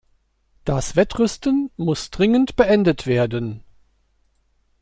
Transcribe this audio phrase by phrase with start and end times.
[0.65, 3.63] Das Wettrüsten muss dringend beendet werden.